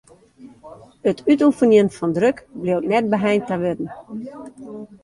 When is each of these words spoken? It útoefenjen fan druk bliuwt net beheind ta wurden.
It 1.11 1.21
útoefenjen 1.33 1.93
fan 1.97 2.15
druk 2.17 2.43
bliuwt 2.63 2.89
net 2.95 3.05
beheind 3.13 3.45
ta 3.47 3.55
wurden. 3.63 3.89